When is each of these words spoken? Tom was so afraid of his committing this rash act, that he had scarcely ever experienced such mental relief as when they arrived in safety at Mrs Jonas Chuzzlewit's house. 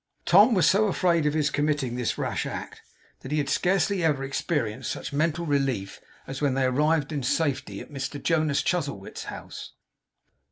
Tom 0.25 0.55
was 0.55 0.67
so 0.67 0.87
afraid 0.87 1.27
of 1.27 1.35
his 1.35 1.51
committing 1.51 1.93
this 1.95 2.17
rash 2.17 2.47
act, 2.47 2.81
that 3.19 3.31
he 3.31 3.37
had 3.37 3.47
scarcely 3.49 4.03
ever 4.03 4.23
experienced 4.23 4.89
such 4.91 5.13
mental 5.13 5.45
relief 5.45 6.01
as 6.25 6.41
when 6.41 6.55
they 6.55 6.63
arrived 6.65 7.11
in 7.11 7.21
safety 7.21 7.79
at 7.79 7.91
Mrs 7.91 8.23
Jonas 8.23 8.63
Chuzzlewit's 8.63 9.25
house. 9.25 9.73